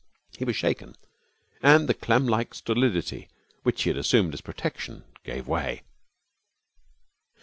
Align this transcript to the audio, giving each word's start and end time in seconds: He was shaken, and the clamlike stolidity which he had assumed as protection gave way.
He 0.35 0.45
was 0.45 0.55
shaken, 0.55 0.95
and 1.61 1.87
the 1.87 1.93
clamlike 1.93 2.55
stolidity 2.55 3.29
which 3.61 3.83
he 3.83 3.91
had 3.91 3.97
assumed 3.97 4.33
as 4.33 4.41
protection 4.41 5.03
gave 5.23 5.47
way. 5.47 5.83